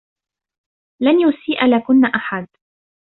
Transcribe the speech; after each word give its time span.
لن 1.01 1.19
يسيء 1.19 1.65
لكن 1.67 2.05
أحد. 2.05 2.47